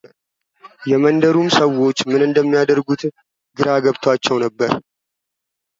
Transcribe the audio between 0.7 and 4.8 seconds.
የመንደሩም ሰዎች ምን እንደሚያደርጉት ግራ ገብቷቸው ነበር፡፡